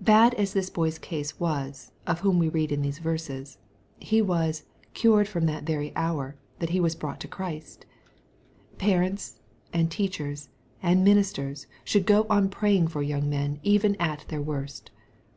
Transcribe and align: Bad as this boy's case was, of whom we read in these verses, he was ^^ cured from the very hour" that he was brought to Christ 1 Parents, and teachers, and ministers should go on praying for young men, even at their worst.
Bad 0.00 0.34
as 0.34 0.52
this 0.52 0.68
boy's 0.68 0.98
case 0.98 1.38
was, 1.38 1.92
of 2.04 2.18
whom 2.18 2.40
we 2.40 2.48
read 2.48 2.72
in 2.72 2.82
these 2.82 2.98
verses, 2.98 3.58
he 4.00 4.20
was 4.20 4.64
^^ 4.90 4.94
cured 4.94 5.28
from 5.28 5.46
the 5.46 5.60
very 5.60 5.94
hour" 5.94 6.34
that 6.58 6.70
he 6.70 6.80
was 6.80 6.96
brought 6.96 7.20
to 7.20 7.28
Christ 7.28 7.86
1 8.80 8.80
Parents, 8.80 9.38
and 9.72 9.88
teachers, 9.88 10.48
and 10.82 11.04
ministers 11.04 11.68
should 11.84 12.04
go 12.04 12.26
on 12.28 12.48
praying 12.48 12.88
for 12.88 13.00
young 13.02 13.30
men, 13.30 13.60
even 13.62 13.94
at 14.00 14.24
their 14.28 14.42
worst. 14.42 14.90